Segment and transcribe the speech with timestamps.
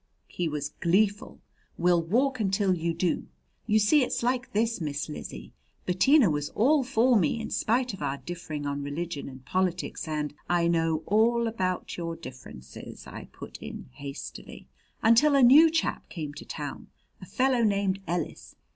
[0.29, 1.41] He was gleeful.
[1.77, 3.27] "We'll walk until you do!
[3.67, 5.53] You see it's like this, Miss Lizzie.
[5.85, 10.33] Bettina was all for me, in spite of our differing on religion and politics and"
[10.59, 14.67] "I know all about your differences," I put in hastily.
[15.03, 16.87] "Until a new chap came to town
[17.21, 18.55] a fellow named Ellis.